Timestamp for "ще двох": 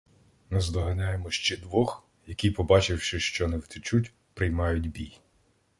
1.31-2.07